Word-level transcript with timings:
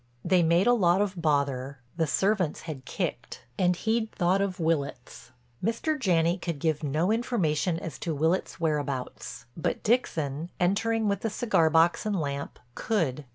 They 0.25 0.41
made 0.41 0.65
a 0.65 0.73
lot 0.73 0.99
of 0.99 1.21
bother, 1.21 1.77
the 1.95 2.07
servants 2.07 2.61
had 2.61 2.85
kicked, 2.85 3.43
and 3.59 3.75
he'd 3.75 4.11
thought 4.11 4.41
of 4.41 4.59
Willitts. 4.59 5.29
Mr. 5.63 5.99
Janney 5.99 6.39
could 6.39 6.57
give 6.57 6.81
no 6.81 7.11
information 7.11 7.77
as 7.77 7.99
to 7.99 8.15
Willitts' 8.15 8.59
whereabouts, 8.59 9.45
but 9.55 9.83
Dixon, 9.83 10.49
entering 10.59 11.07
with 11.07 11.21
the 11.21 11.29
cigar 11.29 11.69
box 11.69 12.03
and 12.07 12.19
lamp, 12.19 12.57
could. 12.73 13.25